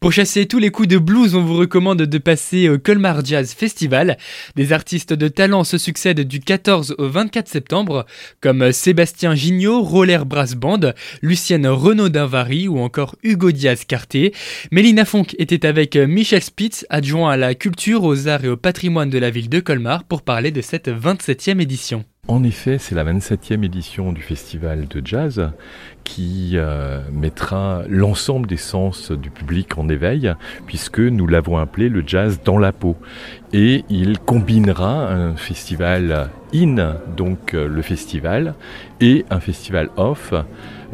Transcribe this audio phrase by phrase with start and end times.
[0.00, 3.54] Pour chasser tous les coups de blues, on vous recommande de passer au Colmar Jazz
[3.54, 4.18] Festival.
[4.56, 8.06] Des artistes de talent se succèdent du 14 au 24 septembre,
[8.40, 10.92] comme Sébastien Gignot, Roller Brass Band,
[11.22, 14.32] Lucienne Renaud d'Invary ou encore Hugo Diaz-Carté.
[14.70, 19.10] Mélina Fonck était avec Michel Spitz, adjoint à la culture, aux arts et au patrimoine
[19.10, 22.04] de la ville de Colmar, pour parler de cette 27e édition.
[22.26, 25.50] En effet, c'est la 27e édition du festival de jazz
[26.04, 30.32] qui euh, mettra l'ensemble des sens du public en éveil,
[30.66, 32.96] puisque nous l'avons appelé le jazz dans la peau.
[33.52, 38.54] Et il combinera un festival in, donc euh, le festival,
[39.02, 40.32] et un festival off,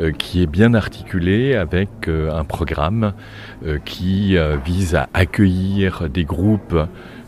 [0.00, 3.12] euh, qui est bien articulé avec un programme
[3.84, 6.74] qui vise à accueillir des groupes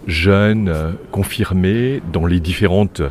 [0.07, 3.03] jeunes, confirmés dans les différentes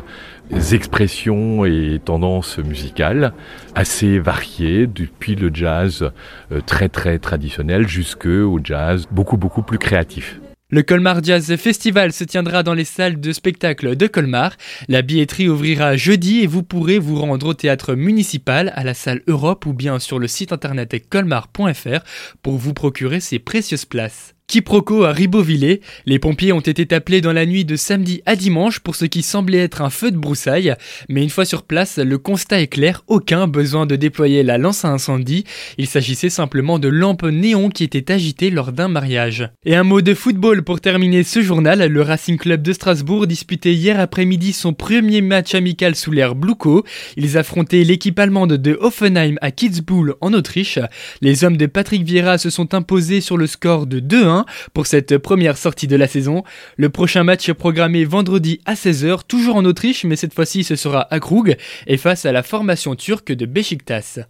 [0.72, 3.32] expressions et tendances musicales
[3.74, 6.10] assez variées, depuis le jazz
[6.52, 10.40] euh, très très traditionnel jusqu'au jazz beaucoup beaucoup plus créatif.
[10.70, 14.56] Le Colmar Jazz Festival se tiendra dans les salles de spectacle de Colmar.
[14.88, 19.20] La billetterie ouvrira jeudi et vous pourrez vous rendre au théâtre municipal, à la salle
[19.26, 22.00] Europe ou bien sur le site internet colmar.fr
[22.40, 24.34] pour vous procurer ces précieuses places.
[24.52, 28.80] Quiproquo à Ribeauvillé, les pompiers ont été appelés dans la nuit de samedi à dimanche
[28.80, 30.74] pour ce qui semblait être un feu de broussailles,
[31.08, 34.84] mais une fois sur place, le constat est clair, aucun besoin de déployer la lance
[34.84, 35.44] à incendie,
[35.78, 39.48] il s'agissait simplement de lampes néon qui étaient agitées lors d'un mariage.
[39.64, 43.72] Et un mot de football pour terminer ce journal, le Racing Club de Strasbourg disputait
[43.72, 46.84] hier après-midi son premier match amical sous l'air Bluco,
[47.16, 50.78] ils affrontaient l'équipe allemande de Hoffenheim à Kitzbühel en Autriche,
[51.22, 54.41] les hommes de Patrick Vieira se sont imposés sur le score de 2-1,
[54.74, 56.42] pour cette première sortie de la saison.
[56.76, 60.76] Le prochain match est programmé vendredi à 16h, toujours en Autriche, mais cette fois-ci ce
[60.76, 64.20] sera à Krug et face à la formation turque de Besiktas.